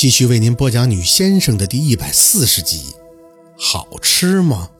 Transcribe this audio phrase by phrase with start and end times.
[0.00, 2.94] 继续为您播讲《女先生》的第一百四十集，
[3.58, 4.70] 好吃吗？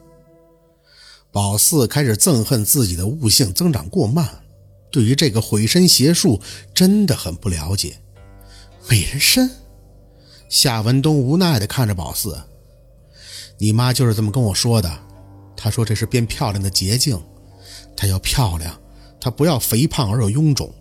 [1.31, 4.27] 宝四开始憎恨自己的悟性增长过慢，
[4.91, 6.41] 对于这个毁身邪术
[6.73, 7.99] 真的很不了解。
[8.89, 9.51] 美人参，
[10.49, 12.41] 夏文东无奈地看着宝四
[13.61, 14.91] ：“你妈就是这么跟我说的。
[15.55, 17.23] 她说这是变漂亮的捷径，
[17.95, 18.75] 她要漂亮，
[19.21, 20.73] 她不要肥胖而又臃肿，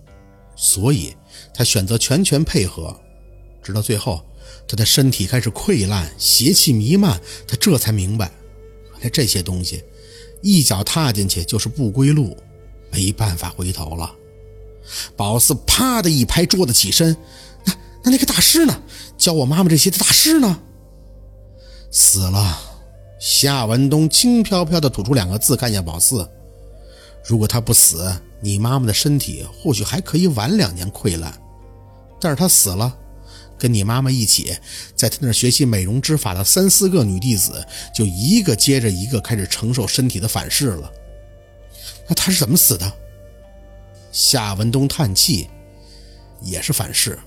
[0.55, 1.13] 所以
[1.53, 2.97] 她选择全权配合，
[3.61, 4.23] 直到最后。”
[4.67, 8.31] 他的身体开始溃烂，邪气弥漫，他这才明白，
[8.93, 9.83] 原来这些东西
[10.41, 12.37] 一脚踏进去就是不归路，
[12.91, 14.13] 没办法回头了。
[15.15, 17.15] 宝四啪的一拍桌子，起身
[17.65, 18.81] ：“那那那个大师呢？
[19.17, 20.59] 教我妈妈这些的大师呢？
[21.91, 22.59] 死了。”
[23.19, 26.27] 夏文东轻飘飘地吐出两个字，看向宝四
[27.25, 31.37] ：“如果他不死，你妈妈的身体或许还可以晚两年溃烂，
[32.21, 32.95] 但是他死了。”
[33.59, 34.55] 跟你妈妈一起
[34.95, 40.91] 在他那学习美容之法的三四个女弟子，就一个接着一个开始承受身体的反噬了。
[42.07, 42.91] 那她是怎么死的？
[44.11, 45.47] 夏文东叹气，
[46.41, 47.19] 也是反噬。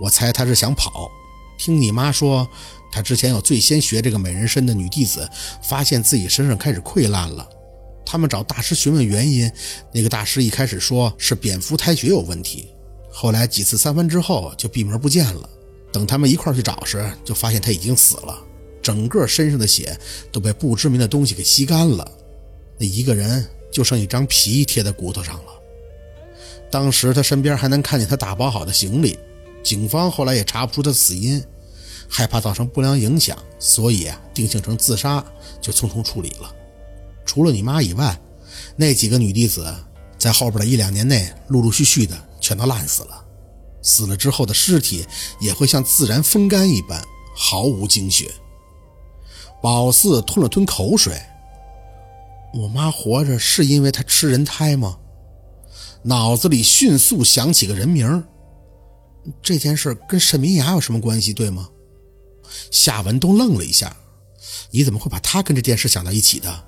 [0.00, 1.10] 我猜他是想跑。
[1.58, 2.48] 听你妈说，
[2.90, 5.28] 他之前有最先学这个美人身的女弟子，
[5.62, 7.46] 发现自己身上开始溃烂了。
[8.06, 9.52] 他们找大师询问原因，
[9.92, 12.70] 那个大师一开始说是蝙蝠胎血有问题，
[13.12, 15.48] 后来几次三番之后就闭门不见了。
[15.92, 18.38] 等他们一块去找时，就发现他已经死了，
[18.82, 19.98] 整个身上的血
[20.30, 22.10] 都被不知名的东西给吸干了，
[22.78, 25.52] 那一个人就剩一张皮贴在骨头上了。
[26.70, 29.18] 当时他身边还能看见他打包好的行李，
[29.62, 31.42] 警方后来也查不出他死因，
[32.08, 35.24] 害怕造成不良影响，所以啊定性成自杀，
[35.60, 36.54] 就匆匆处理了。
[37.26, 38.16] 除了你妈以外，
[38.76, 39.74] 那几个女弟子
[40.18, 43.24] 在后边的一两年内，陆陆续续的全都烂死了。
[43.82, 45.06] 死了之后的尸体
[45.40, 47.02] 也会像自然风干一般，
[47.34, 48.30] 毫无精血。
[49.62, 51.20] 宝四吞了吞口水。
[52.54, 54.98] 我妈活着是因为她吃人胎吗？
[56.02, 58.24] 脑子里迅速想起个人名。
[59.42, 61.32] 这件事跟沈明雅有什么关系？
[61.32, 61.68] 对吗？
[62.70, 63.94] 夏文东愣了一下。
[64.70, 66.64] 你怎么会把他跟这件事想到一起的？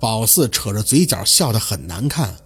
[0.00, 2.36] 宝四扯着嘴角笑得很难看。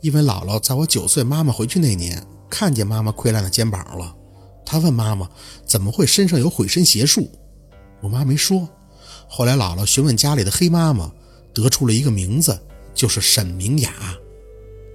[0.00, 2.26] 因为姥姥在我九岁，妈妈回去那年。
[2.52, 4.14] 看见妈妈溃烂的肩膀了，
[4.62, 5.26] 他问妈妈
[5.64, 7.30] 怎么会身上有毁身邪术，
[8.02, 8.68] 我妈没说。
[9.26, 11.10] 后来姥姥询问家里的黑妈妈，
[11.54, 12.60] 得出了一个名字，
[12.94, 13.90] 就是沈明雅。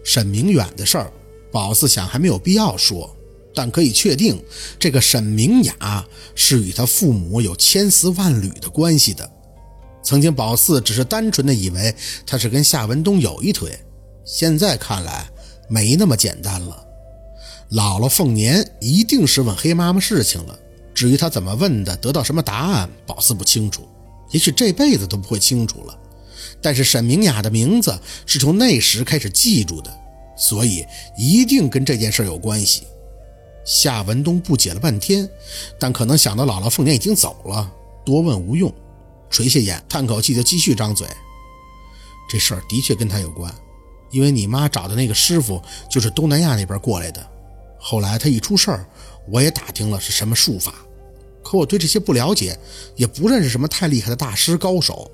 [0.03, 1.11] 沈明远的事儿，
[1.51, 3.09] 宝四想还没有必要说，
[3.55, 4.39] 但可以确定，
[4.77, 9.27] 这个沈明雅是与他父母有千丝万缕的关系的。
[10.03, 11.93] 曾经宝四只是单纯的以为
[12.23, 13.77] 他是跟夏文东有一腿，
[14.23, 15.27] 现在看来
[15.67, 16.86] 没那么简单了。
[17.71, 20.57] 姥姥凤年一定是问黑妈妈事情了，
[20.93, 23.85] 至于她怎么问的，得到什么答案，宝四不清楚，
[24.31, 25.99] 也许这辈子都不会清楚了。
[26.61, 29.93] 但是沈明雅的名字是从那时开始记住的，
[30.37, 30.85] 所以
[31.17, 32.87] 一定跟这件事有关系。
[33.65, 35.29] 夏文东不解了半天，
[35.77, 37.69] 但可能想到姥姥凤年已经走了，
[38.05, 38.73] 多问无用，
[39.29, 41.05] 垂下眼，叹口气，就继续张嘴
[42.31, 43.53] ：“这事儿的确跟他有关，
[44.09, 45.61] 因为你妈找的那个师傅
[45.91, 47.31] 就是东南亚那边过来的。”
[47.89, 48.85] 后来他一出事儿，
[49.29, 50.73] 我也打听了是什么术法，
[51.41, 52.59] 可我对这些不了解，
[52.97, 55.09] 也不认识什么太厉害的大师高手，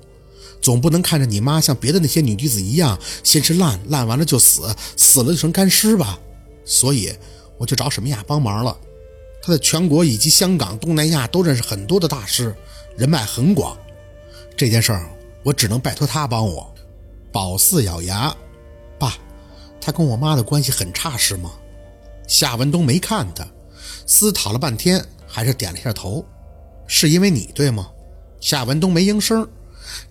[0.60, 6.18] 总不能看着你妈像别的那些女弟子一样，先是烂烂完了就死，死了就成干尸吧。
[6.64, 7.14] 所以
[7.58, 8.76] 我就找沈明雅帮忙了。
[9.40, 12.52] 他在全国以及香港、东南亚都认识很多的大师，
[12.96, 13.78] 人脉很广。
[14.56, 15.08] 这件事儿
[15.44, 16.74] 我只能拜托他帮我。
[17.30, 18.36] 宝四咬牙，
[18.98, 19.16] 爸，
[19.80, 21.52] 他跟我妈的关系很差是吗？
[22.26, 23.46] 夏文东没看他，
[24.06, 26.24] 思考了半天，还是点了一下头。
[26.86, 27.90] 是因为你对吗？
[28.40, 29.46] 夏文东没应声，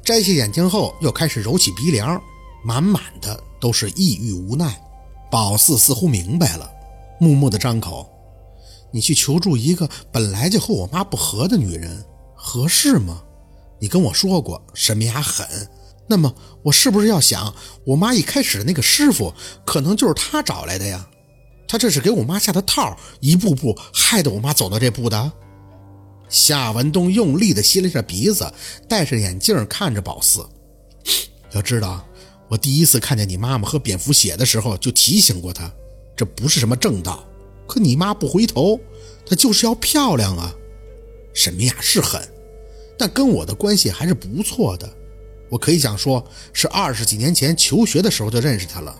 [0.03, 2.21] 摘下眼镜后又开始揉起鼻梁，
[2.63, 4.79] 满满的都是抑郁无奈。
[5.31, 6.69] 宝四似乎明白了，
[7.19, 8.07] 默默的张口
[8.91, 12.05] ：“你去求助一个本来就和我妈不和的女人，
[12.35, 13.21] 合适吗？
[13.79, 15.47] 你跟我说过沈明雅狠，
[16.07, 16.33] 那么
[16.63, 17.53] 我是不是要想，
[17.85, 19.33] 我妈一开始的那个师傅，
[19.65, 21.07] 可能就是他找来的呀？”
[21.73, 25.31] 他这是给我妈下的套，一步步害得我妈走到这步的。
[26.29, 28.53] 夏文东用力地吸了一下鼻子，
[28.87, 30.45] 戴上眼镜看着宝四。
[31.51, 32.05] 要知道，
[32.47, 35.73] 我第一次看见你妈妈喝蝙蝠血的时候，就提醒过她，
[36.15, 37.25] 这不是什么正道。
[37.67, 38.79] 可你妈不回头，
[39.25, 40.53] 她就是要漂亮啊。
[41.33, 42.21] 沈明雅是狠，
[42.99, 44.87] 但跟我的关系还是不错的。
[45.49, 46.23] 我可以讲说，
[46.53, 48.95] 是二十几年前求学的时候就认识她了。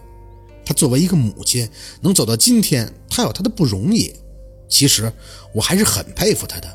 [0.73, 1.69] 作为一个母亲
[2.01, 4.13] 能走到今天，她有她的不容易。
[4.69, 5.11] 其实
[5.53, 6.67] 我还是很佩服他的，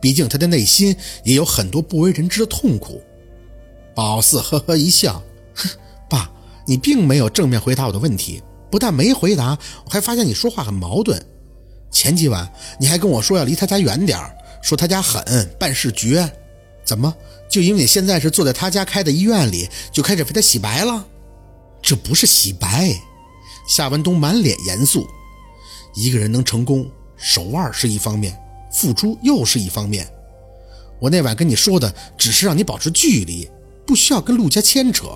[0.00, 3.00] 毕竟他的内心也有很多不为人知的痛苦。
[3.94, 5.22] 宝四呵呵一笑，
[5.54, 5.68] 哼，
[6.10, 6.28] 爸，
[6.66, 8.42] 你并没有正面回答我的问题，
[8.72, 11.24] 不但没回答，我还发现你说话很矛盾。
[11.92, 14.18] 前几晚你还跟我说要离他家远点
[14.60, 16.28] 说他家狠，办事绝，
[16.84, 17.14] 怎么
[17.48, 21.06] 就因为你现在是坐在他家开的医院里，就开始为他洗白了？
[21.80, 23.00] 这不是洗白。
[23.66, 25.06] 夏文东满脸严肃。
[25.94, 28.36] 一个人能成功，手腕是一方面，
[28.72, 30.08] 付出又是一方面。
[31.00, 33.48] 我那晚跟你说的，只是让你保持距离，
[33.86, 35.06] 不需要跟陆家牵扯。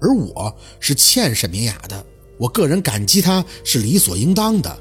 [0.00, 2.04] 而我是欠沈明雅的，
[2.38, 4.78] 我个人感激他是理所应当的。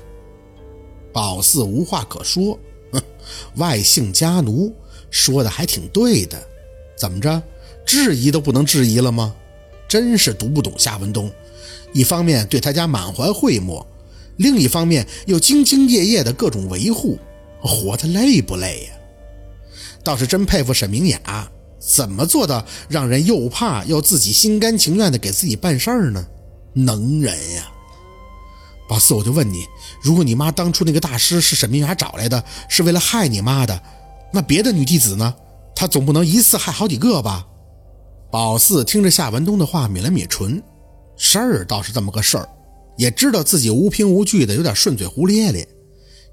[1.12, 2.58] 宝四无话可说，
[2.94, 3.02] 哼，
[3.58, 4.74] 外姓家奴
[5.10, 6.42] 说的还挺对的。
[6.98, 7.42] 怎么着，
[7.86, 9.36] 质疑都不能质疑了吗？
[9.88, 11.32] 真是读不懂夏文东。
[11.94, 13.86] 一方面对他家满怀讳莫，
[14.38, 17.18] 另一方面又兢兢业业的各种维护，
[17.62, 18.94] 活得累不累呀？
[20.04, 26.26] 倒是真佩服沈明雅，怎么做到让人又怕又自己心甘情愿的给自己办事儿呢？
[26.74, 27.70] 能人呀！
[28.88, 29.66] 宝四，我就问你，
[30.02, 33.82] 如果你妈当初那个大师是沈明雅找来的，是为了害你妈的，
[34.32, 35.34] 那别的女弟子呢？
[35.76, 37.46] 她总不能一次害好几个吧？
[38.32, 40.62] 宝四听着夏文东的话，抿了抿唇。
[41.22, 42.50] 事儿倒是这么个事儿，
[42.98, 45.68] 也知道自己无凭无据的有点顺嘴胡咧咧，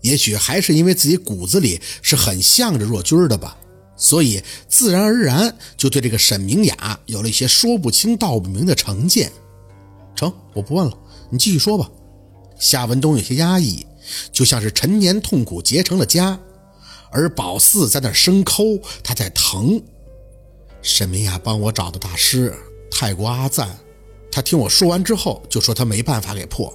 [0.00, 3.58] 也许还是因为自己骨子里是很向着若君的吧，
[3.96, 9.30] 所以自然而然就对这个沈明雅有了一些说不清道不明的成见。
[10.14, 10.96] 成，我不问了，
[11.30, 11.90] 你继续说吧。
[12.58, 13.84] 夏文东有些压抑，
[14.32, 16.38] 就像是陈年痛苦结成了痂，
[17.10, 19.82] 而宝四在那生抠，他在疼。
[20.80, 22.54] 沈明雅帮我找的大师，
[22.88, 23.76] 泰国阿赞。
[24.36, 26.70] 他听我说完之后，就说他没办法给破，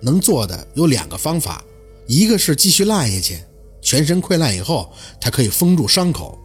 [0.00, 1.64] 能做的有两个方法，
[2.08, 3.38] 一个是继续烂下去，
[3.80, 6.36] 全身溃烂以后，他可以封住伤口，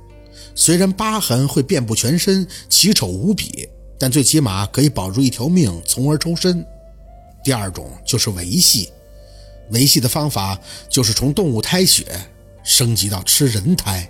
[0.54, 3.68] 虽然疤痕会遍布全身，奇丑无比，
[3.98, 6.63] 但最起码可以保住一条命，从而抽身。
[7.44, 8.92] 第二种就是维系，
[9.72, 10.56] 维系的方法
[10.88, 12.06] 就是从动物胎血
[12.63, 14.07] 升级到吃人胎。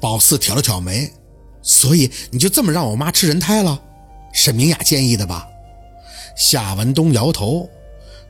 [0.00, 1.12] 宝四挑了挑眉，
[1.62, 3.80] 所以你就这么让我妈吃人胎了？
[4.32, 5.46] 沈明雅建议的吧？
[6.36, 7.68] 夏文东摇头，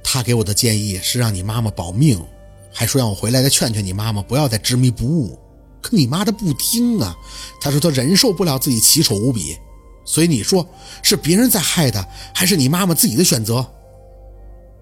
[0.02, 2.20] 他给我的建议是让你妈妈保命，
[2.72, 5.38] 还说让我回来再劝劝你妈妈不要再执迷不悟。
[5.82, 7.16] 可你妈的不听啊，
[7.60, 9.56] 她说她忍受不了自己奇丑无比。
[10.04, 10.66] 所以你说
[11.02, 13.66] 是别人在害她，还是你妈妈自己的选择？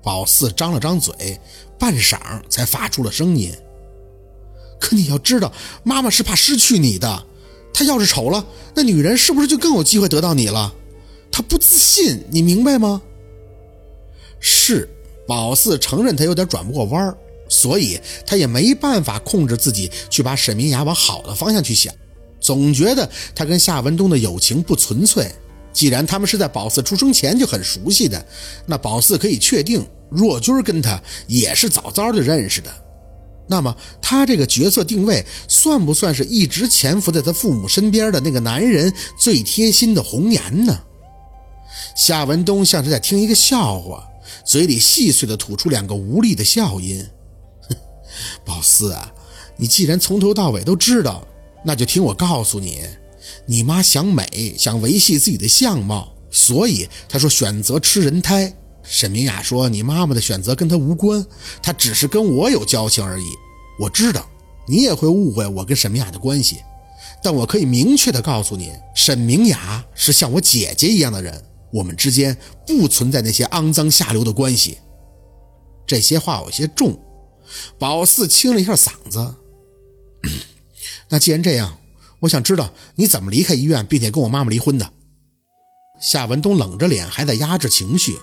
[0.02, 1.38] 宝四张了张嘴，
[1.78, 2.18] 半晌
[2.48, 3.52] 才发出了声音。
[4.80, 7.26] 可你要知道，妈妈是怕失去你的，
[7.74, 10.72] 她要是丑了，那女人是不是就更有机会得到你了？
[11.38, 13.00] 他不自信，你明白吗？
[14.40, 14.88] 是，
[15.24, 17.16] 宝四承认他有点转不过弯儿，
[17.48, 17.96] 所以
[18.26, 21.94] 他也没办法控制自己去把沈明雅往好的方向去想，
[22.40, 25.30] 总觉得他跟夏文东的友情不纯粹。
[25.72, 28.26] 既然他们是在宝四出生前就很熟悉的，
[28.66, 32.68] 那宝四可以确定若君跟他也是早早就认识的。
[33.46, 40.76] 那么他这个角色定位算不算是一直潜伏在他父母身边的那个男人最贴心的红颜呢？
[41.94, 44.04] 夏文东像是在听一个笑话。
[44.44, 47.06] 嘴里细碎的吐出两个无力的笑音，
[48.44, 49.10] 宝四啊，
[49.56, 51.26] 你既然从头到尾都知道，
[51.64, 52.82] 那就听我告诉你，
[53.46, 58.54] 你妈想美，想维系自己的相貌，所以她说选择吃人胎。
[58.82, 61.24] 沈明雅说你妈妈的选择跟她无关，
[61.62, 63.26] 她只是跟我有交情而已。
[63.80, 64.28] 我知道
[64.66, 66.58] 你也会误会我跟沈明雅的关系，
[67.22, 71.44] 但我可以明确的告诉你，沈明雅是像我姐姐一样的人。
[71.72, 74.78] 我们之间不存在那些肮脏下流的关系。
[75.86, 76.98] 这些话有些重，
[77.78, 79.34] 宝四清了一下嗓子。
[81.08, 81.78] 那既然这样，
[82.20, 84.92] 我想知道你怎么离开医院，并且跟我妈妈离婚的。
[86.00, 88.16] 夏文东冷着脸，还在压制情绪。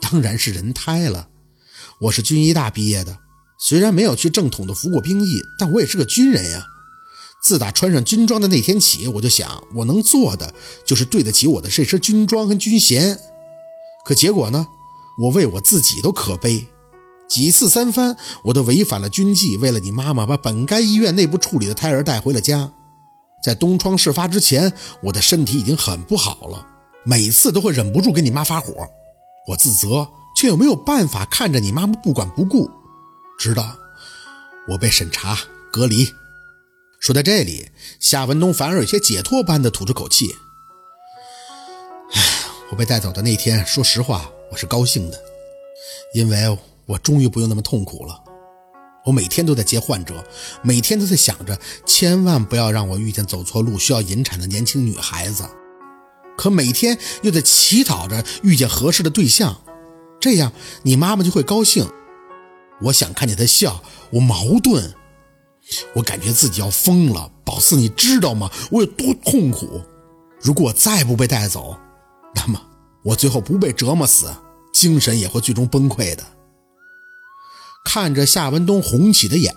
[0.00, 1.28] 当然是人胎了。
[2.00, 3.18] 我是军医大毕业的，
[3.58, 6.66] 虽然没有去正统的服过兵役，但我也是个军人呀。
[7.42, 10.54] 自打穿上军装的那天起，我就想，我能做的
[10.84, 13.18] 就是对得起我的这身军装和军衔。
[14.04, 14.68] 可结果呢？
[15.18, 16.66] 我为我自己都可悲，
[17.28, 22.72] 几次三番，我都违反了军纪，为了你妈妈把本该医院内部处理的胎儿带回了家。
[23.42, 26.66] 在东窗事发之前，我的身体已经很不好了，
[27.04, 28.72] 每次都会忍不住跟你妈发火。
[29.48, 32.70] 我自责，却又没有办法看着你妈妈不管不顾，
[33.38, 33.76] 直到
[34.68, 35.38] 我被审查
[35.70, 36.06] 隔离。
[37.00, 40.36] 说到这里，夏文东反而有些解脱般的吐出口气。
[42.12, 42.22] 唉，
[42.70, 45.18] 我被带走的那天，说实话，我是高兴的，
[46.14, 48.22] 因为我终于不用那么痛苦了。
[49.06, 50.22] 我每天都在接患者，
[50.62, 55.48] 每天都在想着，千万不要让我遇见走错路需要引产的年轻女孩子。
[56.36, 59.62] 可每天又在祈祷着遇见合适的对象，
[60.20, 60.52] 这样
[60.82, 61.90] 你妈妈就会高兴。
[62.82, 64.94] 我想看见她笑，我矛盾，
[65.94, 67.30] 我感觉自己要疯了。
[67.44, 68.50] 宝四，你知道吗？
[68.70, 69.80] 我有多痛苦？
[70.40, 71.76] 如果我再不被带走，
[72.34, 72.60] 那么
[73.02, 74.34] 我最后不被折磨死，
[74.72, 76.24] 精神也会最终崩溃的。
[77.84, 79.54] 看着夏文东红起的眼，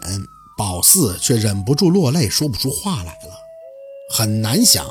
[0.58, 3.34] 宝四却忍不住落泪，说不出话来了。
[4.10, 4.86] 很难想。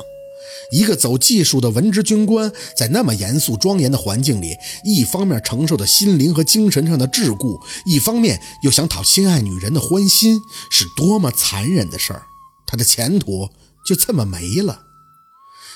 [0.71, 12.23] 一个走技术的文职军官，在那么严肃庄严的环境里，一方面承受着心灵和精神上的桎梏，一方面又想讨心爱女人的欢心，是多么残忍的事儿！
[12.65, 13.49] 他的前途
[13.85, 14.83] 就这么没了。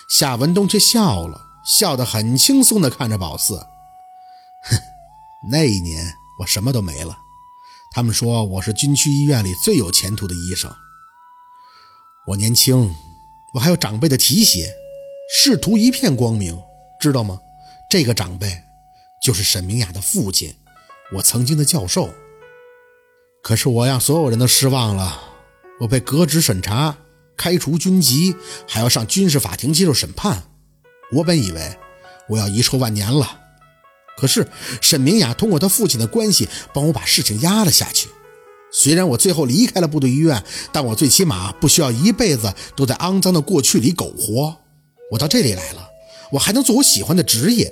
[0.09, 3.55] 夏文东却笑了笑，得很轻松地看着宝四
[4.69, 4.77] ：“哼，
[5.51, 7.17] 那一年我什么都没了。
[7.93, 10.73] 他们说我是军区医院里最有前途的医生。
[12.27, 12.93] 我年轻，
[13.53, 14.73] 我还有长辈的提携。”
[15.29, 16.57] 仕途一片光明，
[17.01, 17.41] 知道吗？
[17.89, 18.63] 这个长辈
[19.21, 20.55] 就是沈明雅的父亲，
[21.15, 22.13] 我曾经的教授。
[23.43, 25.21] 可是我让所有人都失望了，
[25.81, 26.97] 我被革职审查，
[27.35, 28.35] 开除军籍，
[28.67, 30.43] 还要上军事法庭接受审判。
[31.11, 31.77] 我本以为
[32.29, 33.41] 我要遗臭万年了，
[34.17, 34.47] 可是
[34.81, 38.07] 沈明雅通过他父亲的关系，帮我把事情压了下去。
[38.71, 44.57] 虽然我最后离开了部队医院，但我最起码不需要一辈子都在肮脏的过去里苟活。
[45.11, 45.87] 我到这里来了，
[46.33, 47.71] 我还能做我喜欢的职业。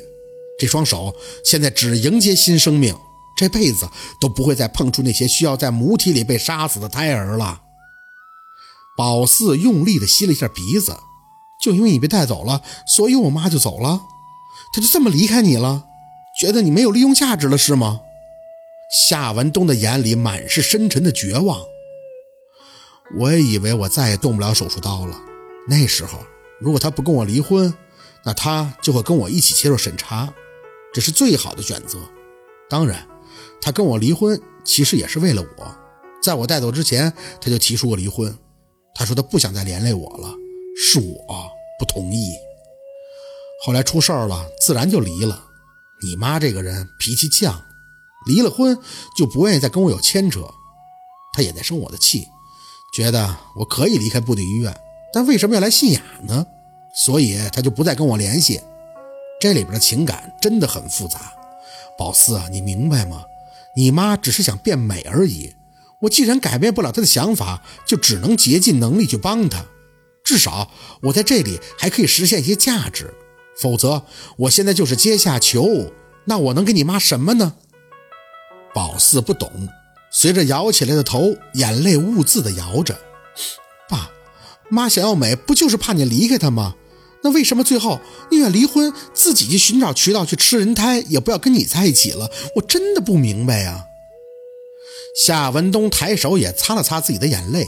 [0.57, 2.95] 这双手现在只迎接新生命，
[3.37, 3.89] 这辈子
[4.21, 7.61] 都不会再碰触那些需要在母体里被杀死的胎儿了。
[8.97, 10.95] 宝四用力地吸了一下鼻子，
[11.61, 14.01] 就因为你被带走了，所以我妈就走了，
[14.73, 15.83] 她就这么离开你了，
[16.39, 17.99] 觉得你没有利用价值了是吗？
[18.91, 21.65] 夏文东的眼里满是深沉的绝望。
[23.17, 25.19] 我也以为我再也动不了手术刀了，
[25.67, 26.19] 那时候。
[26.57, 27.71] 如果他不跟我离婚，
[28.23, 30.33] 那他就会跟我一起接受审查，
[30.93, 31.99] 这是最好的选择。
[32.69, 33.05] 当然，
[33.61, 35.75] 他跟我离婚其实也是为了我。
[36.23, 38.35] 在我带走之前，他就提出过离婚。
[38.95, 40.33] 他说他不想再连累我了，
[40.77, 42.33] 是我不同意。
[43.65, 45.45] 后来出事儿了，自然就离了。
[46.01, 47.53] 你妈这个人脾气犟，
[48.25, 48.77] 离了婚
[49.17, 50.41] 就不愿意再跟我有牵扯。
[51.33, 52.27] 他也在生我的气，
[52.93, 54.75] 觉得我可以离开部队医院。
[55.13, 56.45] 但为什么要来信雅呢？
[56.93, 58.61] 所以他就不再跟我联系。
[59.39, 61.33] 这里边的情感真的很复杂。
[61.97, 63.23] 宝四，你明白吗？
[63.75, 65.53] 你妈只是想变美而已。
[66.01, 69.65] 我既然改变不了她的想法，就只能竭尽能力去帮她。
[70.23, 70.71] 至少
[71.03, 73.13] 我在这里还可以实现一些价值。
[73.57, 74.03] 否则，
[74.37, 75.91] 我现在就是阶下囚。
[76.25, 77.55] 那我能给你妈什么呢？
[78.75, 79.49] 宝四不懂，
[80.11, 82.99] 随着摇起来的头，眼泪兀自的摇着。
[83.89, 84.11] 爸。
[84.67, 86.75] 妈想要美，不就是怕你离开她吗？
[87.23, 88.01] 那为什么最后
[88.31, 92.29] 宁愿离婚，自己去寻找渠道去吃人胎，也不要跟你在一起了？
[92.55, 93.85] 我真的不明白呀。
[95.23, 97.67] 夏文东抬手也擦了擦自己的眼泪，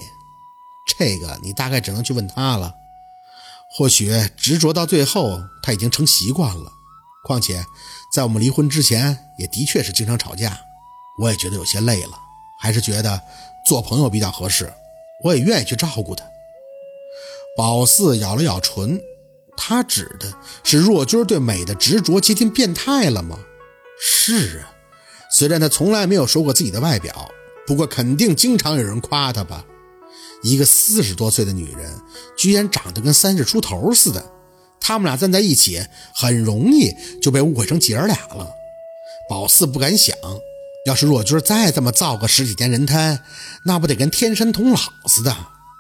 [0.98, 2.74] 这个你大概只能去问他了。
[3.70, 6.72] 或许执着到最后，他已经成习惯了。
[7.24, 7.64] 况且，
[8.12, 10.60] 在我们离婚之前，也的确是经常吵架，
[11.18, 12.18] 我也觉得有些累了，
[12.60, 13.22] 还是觉得
[13.66, 14.72] 做朋友比较合适。
[15.24, 16.24] 我也愿意去照顾他。
[17.58, 19.02] 宝四咬了咬唇，
[19.56, 20.32] 他指的
[20.64, 23.40] 是若君对美的执着接近变态了吗？
[24.00, 24.72] 是啊，
[25.32, 27.32] 虽然他从来没有说过自己的外表，
[27.66, 29.66] 不过肯定经常有人夸他吧。
[30.44, 32.00] 一个四十多岁的女人，
[32.38, 34.24] 居然长得跟三十出头似的，
[34.80, 35.84] 他们俩站在一起，
[36.14, 38.48] 很容易就被误会成姐儿俩了。
[39.28, 40.16] 宝四不敢想，
[40.88, 43.20] 要是若君再这么造个十几年人胎，
[43.66, 45.36] 那不得跟天山童姥似的。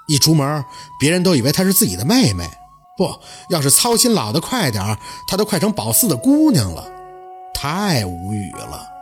[0.05, 0.65] 一出门，
[0.99, 2.45] 别人都以为她是自己的妹妹。
[2.97, 3.17] 不
[3.49, 4.83] 要是操心老的快点
[5.25, 6.85] 她都快成宝四的姑娘了，
[7.53, 8.96] 太无语了。